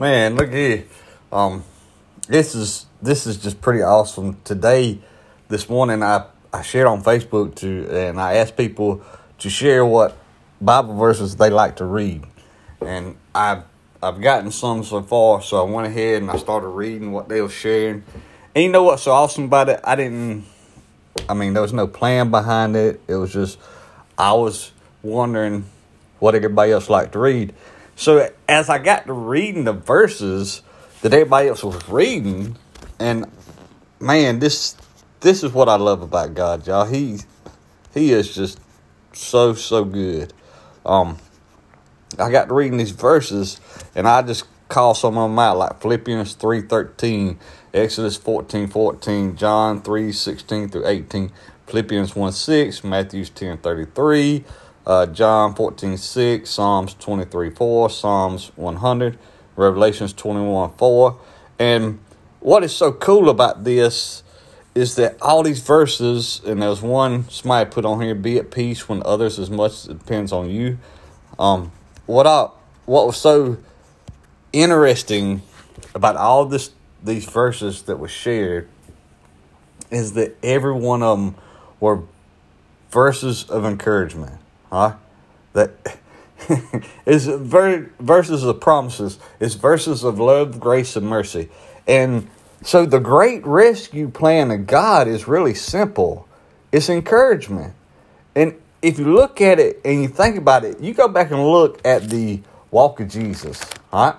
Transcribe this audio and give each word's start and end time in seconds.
Man, 0.00 0.36
look 0.36 0.52
here. 0.52 0.84
Um, 1.32 1.64
this 2.28 2.54
is 2.54 2.86
this 3.02 3.26
is 3.26 3.36
just 3.36 3.60
pretty 3.60 3.82
awesome. 3.82 4.40
Today, 4.44 5.00
this 5.48 5.68
morning, 5.68 6.04
I 6.04 6.26
I 6.52 6.62
shared 6.62 6.86
on 6.86 7.02
Facebook 7.02 7.56
to 7.56 7.88
and 7.90 8.20
I 8.20 8.34
asked 8.34 8.56
people 8.56 9.02
to 9.40 9.50
share 9.50 9.84
what 9.84 10.16
Bible 10.60 10.94
verses 10.94 11.34
they 11.34 11.50
like 11.50 11.74
to 11.78 11.84
read, 11.84 12.22
and 12.80 13.16
I've 13.34 13.64
I've 14.00 14.20
gotten 14.20 14.52
some 14.52 14.84
so 14.84 15.02
far. 15.02 15.42
So 15.42 15.66
I 15.66 15.68
went 15.68 15.88
ahead 15.88 16.22
and 16.22 16.30
I 16.30 16.36
started 16.36 16.68
reading 16.68 17.10
what 17.10 17.28
they 17.28 17.40
were 17.40 17.48
sharing. 17.48 18.04
And 18.54 18.62
you 18.62 18.70
know 18.70 18.84
what's 18.84 19.02
so 19.02 19.10
awesome 19.10 19.46
about 19.46 19.68
it? 19.68 19.80
I 19.82 19.96
didn't. 19.96 20.44
I 21.28 21.34
mean, 21.34 21.54
there 21.54 21.62
was 21.62 21.72
no 21.72 21.88
plan 21.88 22.30
behind 22.30 22.76
it. 22.76 23.00
It 23.08 23.16
was 23.16 23.32
just 23.32 23.58
I 24.16 24.32
was 24.34 24.70
wondering 25.02 25.64
what 26.20 26.36
everybody 26.36 26.70
else 26.70 26.88
liked 26.88 27.14
to 27.14 27.18
read. 27.18 27.52
So 27.98 28.30
as 28.48 28.70
I 28.70 28.78
got 28.78 29.06
to 29.06 29.12
reading 29.12 29.64
the 29.64 29.72
verses 29.72 30.62
that 31.02 31.12
everybody 31.12 31.48
else 31.48 31.64
was 31.64 31.88
reading, 31.88 32.56
and 33.00 33.26
man, 33.98 34.38
this 34.38 34.76
this 35.18 35.42
is 35.42 35.52
what 35.52 35.68
I 35.68 35.74
love 35.74 36.00
about 36.00 36.32
God, 36.32 36.64
y'all. 36.64 36.84
He 36.84 37.18
he 37.92 38.12
is 38.12 38.32
just 38.32 38.60
so 39.12 39.52
so 39.52 39.84
good. 39.84 40.32
Um, 40.86 41.18
I 42.20 42.30
got 42.30 42.46
to 42.46 42.54
reading 42.54 42.78
these 42.78 42.92
verses, 42.92 43.60
and 43.96 44.06
I 44.06 44.22
just 44.22 44.44
call 44.68 44.94
some 44.94 45.18
of 45.18 45.28
them 45.28 45.38
out, 45.40 45.56
like 45.56 45.80
Philippians 45.80 46.34
three 46.34 46.62
thirteen, 46.62 47.40
Exodus 47.74 48.16
fourteen 48.16 48.68
fourteen, 48.68 49.34
John 49.34 49.82
three 49.82 50.12
sixteen 50.12 50.68
through 50.68 50.86
eighteen, 50.86 51.32
Philippians 51.66 52.14
one 52.14 52.30
six, 52.30 52.84
Matthew's 52.84 53.28
ten 53.28 53.58
thirty 53.58 53.90
three 53.92 54.44
uh, 54.88 55.04
John 55.06 55.54
14 55.54 55.98
6, 55.98 56.48
Psalms 56.48 56.94
23 56.94 57.50
4, 57.50 57.90
Psalms 57.90 58.50
100, 58.56 59.18
Revelations 59.54 60.14
21 60.14 60.72
4. 60.72 61.20
And 61.58 62.00
what 62.40 62.64
is 62.64 62.74
so 62.74 62.92
cool 62.92 63.28
about 63.28 63.64
this 63.64 64.22
is 64.74 64.94
that 64.94 65.20
all 65.20 65.42
these 65.42 65.60
verses, 65.60 66.40
and 66.46 66.62
there's 66.62 66.80
one 66.80 67.28
somebody 67.28 67.68
put 67.70 67.84
on 67.84 68.00
here, 68.00 68.14
be 68.14 68.38
at 68.38 68.50
peace 68.50 68.88
when 68.88 69.02
others 69.04 69.38
as 69.38 69.50
much 69.50 69.84
depends 69.84 70.32
on 70.32 70.48
you. 70.48 70.78
Um, 71.38 71.70
what 72.06 72.26
I 72.26 72.48
what 72.86 73.06
was 73.06 73.18
so 73.18 73.58
interesting 74.52 75.42
about 75.94 76.16
all 76.16 76.46
this 76.46 76.70
these 77.04 77.26
verses 77.26 77.82
that 77.82 77.98
were 77.98 78.08
shared 78.08 78.68
is 79.90 80.14
that 80.14 80.36
every 80.42 80.72
one 80.72 81.02
of 81.02 81.18
them 81.18 81.34
were 81.78 82.02
verses 82.90 83.44
of 83.44 83.64
encouragement. 83.66 84.40
Huh? 84.70 84.96
That 85.52 85.98
is 87.06 87.26
very 87.26 87.88
verses 88.00 88.44
of 88.44 88.60
promises. 88.60 89.18
It's 89.40 89.54
verses 89.54 90.04
of 90.04 90.18
love, 90.18 90.60
grace, 90.60 90.96
and 90.96 91.06
mercy. 91.06 91.48
And 91.86 92.28
so 92.62 92.86
the 92.86 93.00
great 93.00 93.46
rescue 93.46 94.10
plan 94.10 94.50
of 94.50 94.66
God 94.66 95.08
is 95.08 95.28
really 95.28 95.54
simple. 95.54 96.28
It's 96.72 96.88
encouragement. 96.88 97.74
And 98.34 98.54
if 98.82 98.98
you 98.98 99.12
look 99.12 99.40
at 99.40 99.58
it 99.58 99.80
and 99.84 100.02
you 100.02 100.08
think 100.08 100.36
about 100.36 100.64
it, 100.64 100.80
you 100.80 100.94
go 100.94 101.08
back 101.08 101.30
and 101.30 101.44
look 101.44 101.80
at 101.84 102.08
the 102.08 102.40
walk 102.70 103.00
of 103.00 103.08
Jesus, 103.08 103.64
right? 103.92 104.14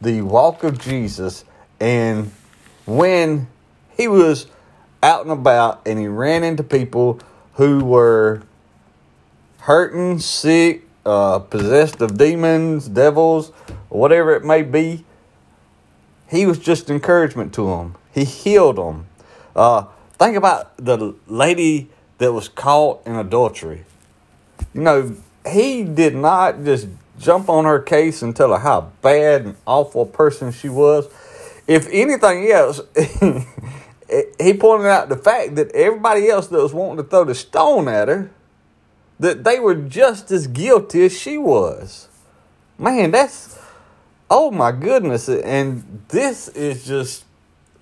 The 0.00 0.22
walk 0.22 0.64
of 0.64 0.78
Jesus, 0.80 1.44
and 1.80 2.32
when 2.86 3.48
he 3.96 4.08
was 4.08 4.46
out 5.02 5.22
and 5.22 5.30
about 5.30 5.82
and 5.86 5.98
he 5.98 6.06
ran 6.06 6.42
into 6.44 6.62
people 6.62 7.20
who 7.54 7.84
were 7.84 8.42
hurting, 9.68 10.18
sick, 10.18 10.82
uh, 11.04 11.38
possessed 11.38 12.00
of 12.00 12.16
demons, 12.16 12.88
devils, 12.88 13.50
whatever 13.90 14.34
it 14.34 14.42
may 14.42 14.62
be, 14.62 15.04
he 16.26 16.46
was 16.46 16.58
just 16.58 16.88
encouragement 16.88 17.52
to 17.52 17.66
them. 17.66 17.94
He 18.10 18.24
healed 18.24 18.76
them. 18.76 19.06
Uh, 19.54 19.84
think 20.18 20.38
about 20.38 20.74
the 20.78 21.14
lady 21.26 21.90
that 22.16 22.32
was 22.32 22.48
caught 22.48 23.06
in 23.06 23.14
adultery. 23.16 23.84
You 24.72 24.80
know, 24.80 25.16
he 25.46 25.84
did 25.84 26.14
not 26.14 26.64
just 26.64 26.88
jump 27.18 27.50
on 27.50 27.66
her 27.66 27.78
case 27.78 28.22
and 28.22 28.34
tell 28.34 28.52
her 28.52 28.60
how 28.60 28.90
bad 29.02 29.42
and 29.44 29.56
awful 29.66 30.06
person 30.06 30.50
she 30.50 30.70
was. 30.70 31.10
If 31.66 31.88
anything 31.92 32.50
else, 32.50 32.80
he 34.40 34.54
pointed 34.54 34.88
out 34.88 35.10
the 35.10 35.20
fact 35.22 35.56
that 35.56 35.72
everybody 35.72 36.30
else 36.30 36.46
that 36.46 36.56
was 36.56 36.72
wanting 36.72 37.04
to 37.04 37.10
throw 37.10 37.24
the 37.24 37.34
stone 37.34 37.86
at 37.86 38.08
her 38.08 38.30
that 39.20 39.44
they 39.44 39.58
were 39.58 39.74
just 39.74 40.30
as 40.30 40.46
guilty 40.46 41.04
as 41.04 41.18
she 41.18 41.38
was. 41.38 42.08
Man, 42.78 43.10
that's 43.10 43.58
oh 44.30 44.50
my 44.50 44.72
goodness, 44.72 45.28
and 45.28 46.02
this 46.08 46.48
is 46.48 46.86
just 46.86 47.24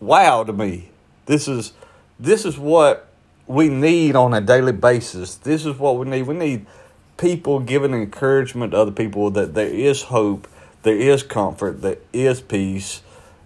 wow 0.00 0.44
to 0.44 0.52
me. 0.52 0.90
This 1.26 1.48
is 1.48 1.72
this 2.18 2.44
is 2.44 2.58
what 2.58 3.08
we 3.46 3.68
need 3.68 4.16
on 4.16 4.34
a 4.34 4.40
daily 4.40 4.72
basis. 4.72 5.34
This 5.36 5.66
is 5.66 5.76
what 5.78 5.98
we 5.98 6.06
need. 6.06 6.22
We 6.22 6.34
need 6.34 6.66
people 7.16 7.60
giving 7.60 7.94
encouragement 7.94 8.72
to 8.72 8.78
other 8.78 8.90
people 8.90 9.30
that 9.32 9.54
there 9.54 9.68
is 9.68 10.02
hope, 10.02 10.48
there 10.82 10.96
is 10.96 11.22
comfort, 11.22 11.82
there 11.82 11.98
is 12.12 12.40
peace, 12.40 13.02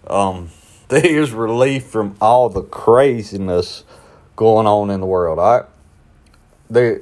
um, 0.07 0.49
there 0.87 1.05
is 1.05 1.31
relief 1.31 1.85
from 1.85 2.15
all 2.21 2.49
the 2.49 2.63
craziness 2.63 3.83
going 4.35 4.67
on 4.67 4.89
in 4.89 5.01
the 5.01 5.05
world. 5.05 5.39
All 5.39 5.59
right, 5.59 5.69
there 6.69 7.01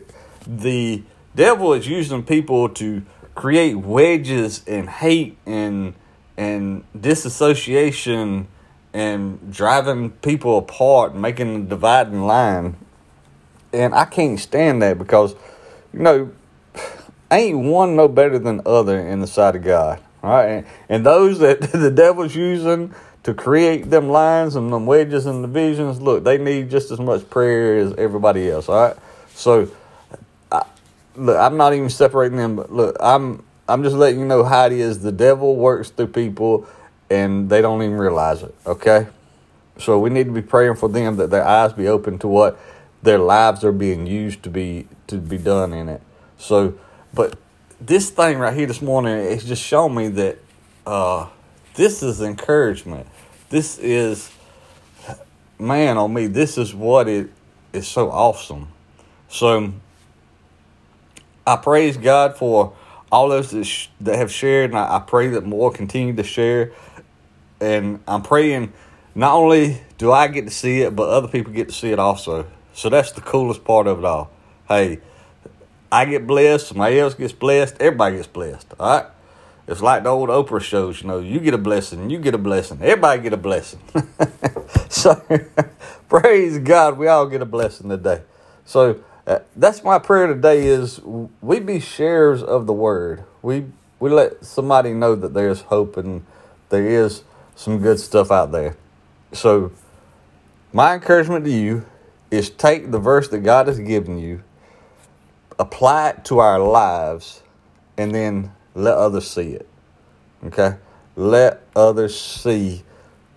the 0.57 1.03
devil 1.35 1.73
is 1.73 1.87
using 1.87 2.23
people 2.23 2.69
to 2.69 3.03
create 3.35 3.75
wedges 3.75 4.63
and 4.67 4.89
hate 4.89 5.37
and 5.45 5.93
and 6.37 6.83
disassociation 6.99 8.47
and 8.93 9.53
driving 9.53 10.09
people 10.09 10.57
apart 10.57 11.11
and 11.11 11.21
making 11.21 11.55
a 11.55 11.65
dividing 11.65 12.23
line. 12.23 12.75
And 13.73 13.93
I 13.93 14.05
can't 14.05 14.39
stand 14.39 14.81
that 14.81 14.97
because, 14.97 15.35
you 15.93 15.99
know, 15.99 16.31
ain't 17.29 17.59
one 17.59 17.95
no 17.95 18.07
better 18.07 18.39
than 18.39 18.61
other 18.65 18.99
in 18.99 19.19
the 19.19 19.27
sight 19.27 19.55
of 19.55 19.63
God. 19.63 20.01
All 20.23 20.31
right. 20.31 20.47
And, 20.47 20.67
and 20.87 21.05
those 21.05 21.39
that 21.39 21.61
the 21.73 21.91
devil's 21.91 22.35
using 22.35 22.95
to 23.23 23.33
create 23.33 23.89
them 23.89 24.09
lines 24.09 24.55
and 24.55 24.71
them 24.71 24.85
wedges 24.85 25.25
and 25.25 25.43
divisions, 25.43 26.01
look, 26.01 26.23
they 26.23 26.37
need 26.37 26.71
just 26.71 26.89
as 26.89 26.99
much 26.99 27.29
prayer 27.29 27.77
as 27.77 27.93
everybody 27.97 28.49
else. 28.49 28.69
All 28.69 28.87
right. 28.87 28.97
So 29.33 29.69
look, 31.19 31.37
I'm 31.37 31.57
not 31.57 31.73
even 31.73 31.89
separating 31.89 32.37
them, 32.37 32.55
but 32.55 32.71
look, 32.71 32.95
I'm 32.99 33.43
I'm 33.67 33.83
just 33.83 33.95
letting 33.95 34.19
you 34.19 34.25
know 34.25 34.43
how 34.43 34.65
it 34.65 34.71
is. 34.71 34.99
The 35.01 35.11
devil 35.11 35.55
works 35.55 35.89
through 35.89 36.07
people, 36.07 36.67
and 37.09 37.49
they 37.49 37.61
don't 37.61 37.83
even 37.83 37.97
realize 37.97 38.41
it. 38.41 38.55
Okay, 38.65 39.07
so 39.77 39.99
we 39.99 40.09
need 40.09 40.25
to 40.25 40.31
be 40.31 40.41
praying 40.41 40.75
for 40.75 40.89
them 40.89 41.17
that 41.17 41.29
their 41.29 41.45
eyes 41.45 41.73
be 41.73 41.87
open 41.87 42.17
to 42.19 42.27
what 42.27 42.59
their 43.03 43.19
lives 43.19 43.63
are 43.63 43.71
being 43.71 44.07
used 44.07 44.43
to 44.43 44.49
be 44.49 44.87
to 45.07 45.17
be 45.17 45.37
done 45.37 45.73
in 45.73 45.89
it. 45.89 46.01
So, 46.37 46.77
but 47.13 47.37
this 47.79 48.09
thing 48.09 48.39
right 48.39 48.55
here 48.55 48.65
this 48.67 48.81
morning, 48.81 49.13
it's 49.13 49.43
just 49.43 49.63
shown 49.63 49.95
me 49.95 50.07
that 50.09 50.37
uh, 50.85 51.27
this 51.75 52.01
is 52.01 52.21
encouragement. 52.21 53.07
This 53.49 53.77
is 53.79 54.31
man 55.57 55.97
on 55.97 56.13
me. 56.13 56.27
This 56.27 56.57
is 56.57 56.73
what 56.73 57.07
it 57.07 57.29
is 57.73 57.87
so 57.87 58.09
awesome. 58.09 58.69
So 59.27 59.73
I 61.49 61.55
praise 61.55 61.97
God 61.97 62.37
for 62.37 62.73
all 63.11 63.29
those 63.29 63.49
that, 63.49 63.63
sh- 63.63 63.87
that 64.01 64.17
have 64.17 64.31
shared, 64.31 64.69
and 64.69 64.77
I, 64.77 64.97
I 64.97 64.99
pray 64.99 65.29
that 65.29 65.43
more 65.43 65.71
continue 65.71 66.15
to 66.15 66.23
share. 66.23 66.73
And 67.59 68.01
I'm 68.07 68.21
praying 68.21 68.71
not 69.15 69.33
only 69.33 69.81
do 69.97 70.11
I 70.11 70.27
get 70.27 70.45
to 70.45 70.51
see 70.51 70.81
it, 70.81 70.95
but 70.95 71.09
other 71.09 71.27
people 71.27 71.51
get 71.51 71.69
to 71.69 71.73
see 71.73 71.91
it 71.91 71.97
also. 71.97 72.45
So 72.73 72.89
that's 72.89 73.13
the 73.13 73.21
coolest 73.21 73.63
part 73.63 73.87
of 73.87 73.97
it 73.97 74.05
all. 74.05 74.29
Hey, 74.67 74.99
I 75.91 76.05
get 76.05 76.27
blessed, 76.27 76.67
somebody 76.67 76.99
else 76.99 77.15
gets 77.15 77.33
blessed, 77.33 77.77
everybody 77.79 78.17
gets 78.17 78.27
blessed. 78.27 78.75
All 78.79 78.97
right? 78.97 79.11
It's 79.67 79.81
like 79.81 80.03
the 80.03 80.09
old 80.09 80.29
Oprah 80.29 80.61
shows, 80.61 81.01
you 81.01 81.07
know, 81.07 81.17
you 81.17 81.39
get 81.39 81.55
a 81.55 81.57
blessing, 81.57 82.11
you 82.11 82.19
get 82.19 82.35
a 82.35 82.39
blessing, 82.39 82.77
everybody 82.81 83.23
get 83.23 83.33
a 83.33 83.37
blessing. 83.37 83.81
so 84.89 85.15
praise 86.09 86.59
God, 86.59 86.99
we 86.99 87.07
all 87.07 87.25
get 87.25 87.41
a 87.41 87.45
blessing 87.45 87.89
today. 87.89 88.21
So 88.65 89.03
uh, 89.29 89.39
that's 89.55 89.83
my 89.83 89.99
prayer 89.99 90.25
today 90.25 90.65
is 90.65 90.99
we 91.39 91.59
be 91.59 91.79
sharers 91.79 92.41
of 92.41 92.65
the 92.65 92.73
word. 92.73 93.23
We 93.43 93.65
we 93.99 94.09
let 94.09 94.43
somebody 94.43 94.91
know 94.91 95.13
that 95.13 95.35
there's 95.35 95.61
hope 95.61 95.97
and 95.97 96.25
there 96.69 96.87
is 96.87 97.23
some 97.55 97.77
good 97.77 97.99
stuff 97.99 98.31
out 98.31 98.51
there. 98.51 98.75
So 99.31 99.71
my 100.73 100.95
encouragement 100.95 101.45
to 101.45 101.51
you 101.51 101.85
is 102.31 102.49
take 102.49 102.89
the 102.89 102.97
verse 102.97 103.27
that 103.27 103.39
God 103.39 103.67
has 103.67 103.79
given 103.79 104.17
you, 104.17 104.41
apply 105.59 106.09
it 106.09 106.25
to 106.25 106.39
our 106.39 106.59
lives, 106.59 107.43
and 107.97 108.15
then 108.15 108.51
let 108.73 108.95
others 108.95 109.29
see 109.29 109.51
it. 109.51 109.67
Okay? 110.45 110.77
Let 111.15 111.61
others 111.75 112.19
see 112.19 112.83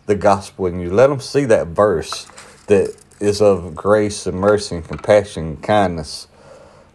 the 0.07 0.15
gospel 0.15 0.67
in 0.67 0.81
you. 0.81 0.91
Let 0.91 1.09
them 1.09 1.21
see 1.21 1.45
that 1.47 1.67
verse 1.69 2.25
that 2.67 2.97
is 3.23 3.41
of 3.41 3.75
grace 3.77 4.27
and 4.27 4.37
mercy 4.37 4.75
and 4.75 4.85
compassion 4.85 5.45
and 5.45 5.63
kindness. 5.63 6.27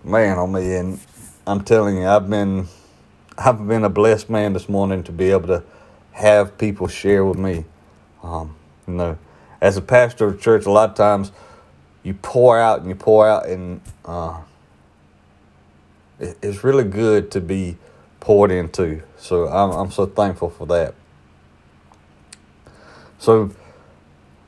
Man 0.03 0.37
on 0.37 0.51
me, 0.51 0.75
and 0.75 0.99
I'm 1.47 1.63
telling 1.63 1.97
you, 1.97 2.05
I've 2.05 2.29
been 2.29 2.67
I've 3.37 3.65
been 3.65 3.83
a 3.83 3.89
blessed 3.89 4.29
man 4.29 4.53
this 4.53 4.67
morning 4.67 5.03
to 5.03 5.11
be 5.11 5.31
able 5.31 5.47
to 5.47 5.63
have 6.11 6.57
people 6.57 6.87
share 6.87 7.23
with 7.23 7.37
me. 7.37 7.63
Um, 8.21 8.55
you 8.87 8.95
know, 8.95 9.17
as 9.61 9.77
a 9.77 9.81
pastor 9.81 10.27
of 10.27 10.41
church, 10.41 10.65
a 10.65 10.71
lot 10.71 10.89
of 10.89 10.95
times 10.95 11.31
you 12.03 12.13
pour 12.13 12.59
out 12.59 12.81
and 12.81 12.89
you 12.89 12.95
pour 12.95 13.27
out, 13.27 13.47
and 13.47 13.79
uh, 14.05 14.41
it, 16.19 16.37
it's 16.41 16.63
really 16.63 16.83
good 16.83 17.31
to 17.31 17.41
be 17.41 17.77
poured 18.19 18.51
into. 18.51 19.01
So 19.17 19.47
I'm 19.47 19.71
I'm 19.71 19.91
so 19.91 20.05
thankful 20.05 20.49
for 20.49 20.67
that. 20.67 20.93
So, 23.17 23.51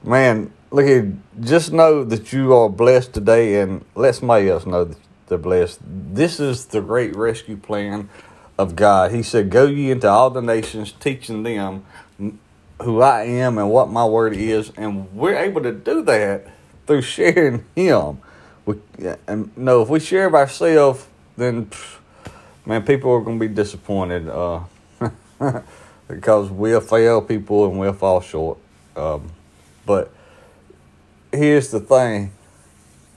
man, 0.03 0.51
look 0.71 0.85
here. 0.85 1.13
Just 1.39 1.71
know 1.71 2.03
that 2.03 2.31
you 2.33 2.53
are 2.53 2.69
blessed 2.69 3.13
today, 3.13 3.61
and 3.61 3.85
let 3.95 4.15
somebody 4.15 4.49
else 4.49 4.65
know 4.65 4.85
that 4.85 4.97
they're 5.27 5.37
blessed. 5.37 5.79
This 5.83 6.39
is 6.39 6.65
the 6.65 6.81
great 6.81 7.15
rescue 7.15 7.57
plan 7.57 8.09
of 8.57 8.75
God. 8.75 9.11
He 9.11 9.23
said, 9.23 9.49
"Go 9.49 9.65
ye 9.65 9.91
into 9.91 10.09
all 10.09 10.29
the 10.29 10.41
nations, 10.41 10.91
teaching 10.91 11.43
them 11.43 11.85
who 12.81 13.01
I 13.01 13.23
am 13.23 13.57
and 13.57 13.69
what 13.69 13.89
my 13.89 14.05
word 14.05 14.35
is." 14.35 14.71
And 14.77 15.13
we're 15.13 15.37
able 15.37 15.61
to 15.63 15.71
do 15.71 16.01
that 16.03 16.47
through 16.87 17.01
sharing 17.01 17.65
Him. 17.75 18.19
We, 18.65 18.75
and 19.27 19.55
no, 19.57 19.81
if 19.81 19.89
we 19.89 19.99
share 19.99 20.33
ourselves, 20.33 21.07
then 21.37 21.69
man, 22.65 22.83
people 22.83 23.11
are 23.11 23.21
going 23.21 23.39
to 23.39 23.47
be 23.47 23.53
disappointed. 23.53 24.27
Uh, 24.27 24.61
because 26.09 26.49
we'll 26.49 26.81
fail 26.81 27.21
people 27.21 27.69
and 27.69 27.79
we'll 27.79 27.93
fall 27.93 28.19
short. 28.19 28.57
Um, 28.95 29.31
but 29.85 30.11
here's 31.31 31.71
the 31.71 31.79
thing 31.79 32.31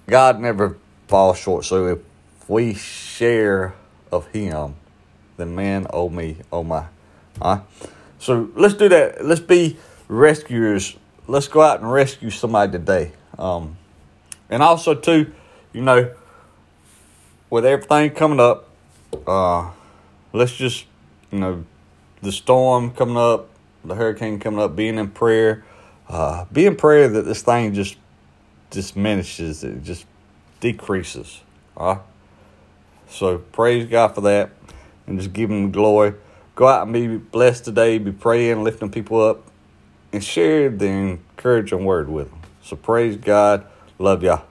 God 0.09 0.41
never 0.41 0.79
falls 1.09 1.39
short. 1.39 1.65
So 1.65 1.87
if 1.87 1.99
we 2.49 2.75
share 2.75 3.75
of 4.11 4.27
Him, 4.29 4.77
then 5.37 5.55
man, 5.55 5.87
oh 5.91 6.09
me, 6.09 6.37
oh 6.53 6.63
my. 6.63 6.87
Right? 7.41 7.63
So 8.19 8.51
let's 8.55 8.75
do 8.75 8.89
that. 8.89 9.25
Let's 9.25 9.41
be 9.41 9.77
rescuers. 10.09 10.97
Let's 11.27 11.49
go 11.49 11.63
out 11.63 11.81
and 11.81 11.91
rescue 11.91 12.31
somebody 12.31 12.73
today. 12.73 13.13
Um, 13.39 13.77
and 14.51 14.63
also, 14.63 14.95
too, 14.95 15.33
you 15.73 15.83
know, 15.83 16.15
with 17.49 17.65
everything 17.65 18.11
coming 18.11 18.41
up, 18.41 18.69
uh, 19.27 19.71
let's 20.33 20.55
just, 20.55 20.85
you 21.31 21.39
know, 21.39 21.65
the 22.21 22.33
storm 22.33 22.93
coming 22.93 23.17
up, 23.17 23.49
the 23.85 23.95
hurricane 23.95 24.39
coming 24.39 24.61
up, 24.61 24.77
being 24.77 24.99
in 24.99 25.11
prayer, 25.11 25.65
uh, 26.09 26.45
be 26.53 26.67
in 26.67 26.77
prayer 26.77 27.09
that 27.09 27.23
this 27.23 27.43
thing 27.43 27.73
just 27.75 27.97
diminishes, 28.73 29.63
it 29.63 29.83
just 29.85 30.07
decreases. 30.61 31.41
All 31.77 31.95
right? 31.95 32.03
So 33.09 33.39
praise 33.39 33.89
God 33.89 34.09
for 34.15 34.23
that 34.23 34.51
and 35.07 35.19
just 35.19 35.33
give 35.33 35.51
Him 35.51 35.71
glory. 35.71 36.15
Go 36.55 36.67
out 36.67 36.85
and 36.85 36.93
be 36.93 37.17
blessed 37.17 37.65
today, 37.65 37.99
be 37.99 38.13
praying, 38.13 38.65
lifting 38.65 38.91
people 38.91 39.21
up, 39.23 39.45
and 40.13 40.23
share 40.23 40.69
the 40.69 40.87
encouraging 40.87 41.85
word 41.85 42.09
with 42.09 42.31
them. 42.31 42.41
So 42.63 42.77
praise 42.77 43.17
God. 43.17 43.67
Love 43.99 44.23
y'all. 44.23 44.45